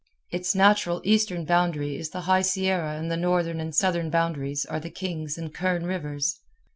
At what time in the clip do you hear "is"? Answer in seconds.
1.95-2.09